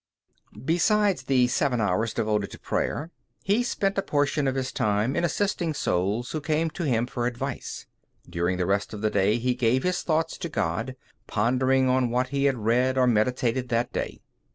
[0.65, 3.11] Besides the seven hours devoted to prayer,
[3.43, 7.27] he spent a portion of his time in assisting souls who came to him for
[7.27, 7.85] advice.
[8.27, 10.95] During the rest of the day he gave his thoughts to God,
[11.27, 14.21] pondering on what he had read or meditated that day.